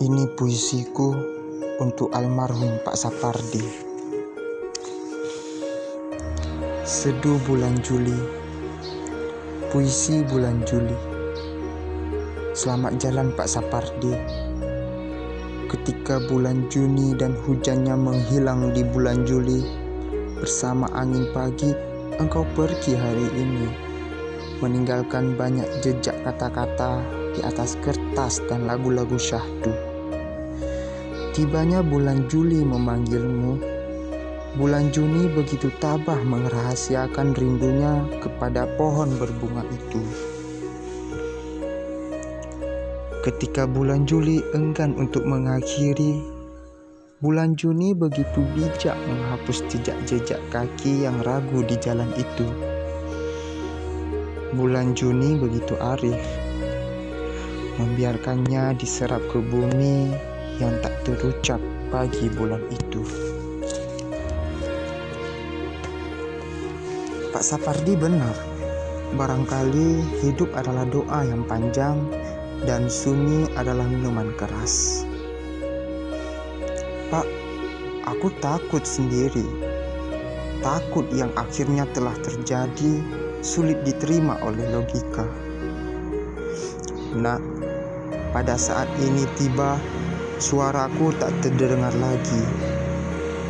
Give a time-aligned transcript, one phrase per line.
[0.00, 1.12] Ini puisiku
[1.76, 3.60] untuk almarhum Pak Sapardi.
[6.88, 8.16] Seduh bulan Juli,
[9.68, 10.96] puisi bulan Juli.
[12.56, 14.16] Selamat jalan Pak Sapardi.
[15.68, 19.60] Ketika bulan Juni dan hujannya menghilang di bulan Juli,
[20.40, 21.76] bersama angin pagi,
[22.16, 23.68] engkau pergi hari ini,
[24.64, 27.04] meninggalkan banyak jejak kata-kata
[27.36, 29.89] di atas kertas dan lagu-lagu syahdu.
[31.30, 33.62] Tibanya bulan Juli memanggilmu.
[34.58, 40.02] Bulan Juni begitu tabah merahasiakan rindunya kepada pohon berbunga itu.
[43.22, 46.18] Ketika bulan Juli enggan untuk mengakhiri,
[47.22, 52.50] bulan Juni begitu bijak menghapus jejak-jejak kaki yang ragu di jalan itu.
[54.50, 56.18] Bulan Juni begitu arif,
[57.78, 60.29] membiarkannya diserap ke bumi
[61.20, 61.60] terucap
[61.92, 63.04] pagi bulan itu.
[67.28, 68.32] Pak Sapardi benar,
[69.20, 72.00] barangkali hidup adalah doa yang panjang
[72.64, 75.04] dan sunyi adalah minuman keras.
[77.12, 77.28] Pak,
[78.08, 79.44] aku takut sendiri.
[80.64, 83.04] Takut yang akhirnya telah terjadi
[83.44, 85.28] sulit diterima oleh logika.
[87.12, 87.36] Nah,
[88.32, 89.76] pada saat ini tiba
[90.40, 92.44] Suaraku tak terdengar lagi,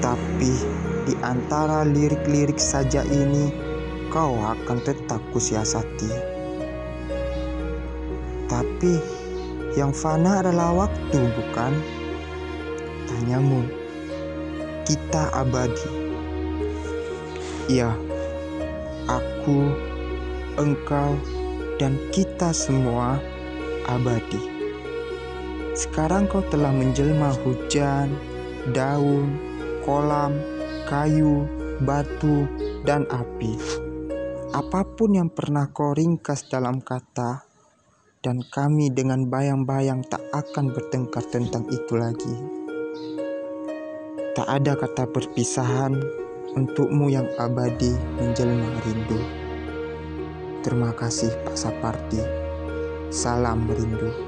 [0.00, 0.56] tapi
[1.04, 3.52] di antara lirik-lirik saja ini,
[4.08, 6.08] kau akan tetap kusiasati.
[8.48, 8.96] Tapi
[9.76, 11.76] yang fana adalah waktu, bukan?
[13.04, 13.68] Tanyamu,
[14.88, 15.92] kita abadi.
[17.68, 17.92] Ya,
[19.12, 19.76] aku,
[20.56, 21.20] engkau,
[21.76, 23.20] dan kita semua
[23.84, 24.57] abadi.
[25.78, 28.10] Sekarang kau telah menjelma hujan,
[28.74, 29.38] daun,
[29.86, 30.34] kolam,
[30.90, 31.46] kayu,
[31.86, 32.50] batu,
[32.82, 33.54] dan api.
[34.50, 37.46] Apa pun yang pernah kau ringkas dalam kata,
[38.18, 42.34] dan kami dengan bayang-bayang tak akan bertengkar tentang itu lagi.
[44.34, 45.94] Tak ada kata perpisahan
[46.58, 49.20] untukmu yang abadi menjelma rindu.
[50.66, 52.18] Terima kasih Pak Sapardi.
[53.14, 54.27] Salam rindu.